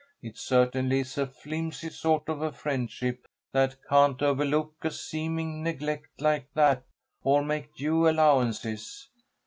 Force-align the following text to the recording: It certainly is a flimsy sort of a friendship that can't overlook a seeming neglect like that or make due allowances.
It 0.23 0.35
certainly 0.35 1.01
is 1.01 1.15
a 1.19 1.27
flimsy 1.27 1.91
sort 1.91 2.27
of 2.27 2.41
a 2.41 2.51
friendship 2.51 3.27
that 3.51 3.75
can't 3.87 4.19
overlook 4.19 4.73
a 4.81 4.89
seeming 4.89 5.61
neglect 5.61 6.19
like 6.19 6.51
that 6.55 6.87
or 7.23 7.45
make 7.45 7.75
due 7.75 8.09
allowances. 8.09 9.09